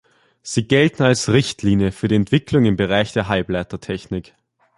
[0.41, 4.33] Sie gelten als Richtlinie für die Entwicklung im Bereich der Halbleitertechnik.